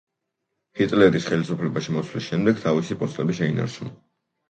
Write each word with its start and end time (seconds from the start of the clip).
ჰიტლერის 0.79 1.27
ხელისუფლებაში 1.33 1.95
მოსვლის 1.99 2.33
შემდეგ 2.33 2.65
თავისი 2.67 3.01
პოსტები 3.05 3.41
შეინარჩუნა. 3.45 3.99